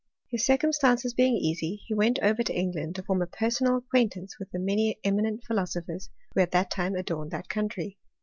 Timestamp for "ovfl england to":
2.23-3.03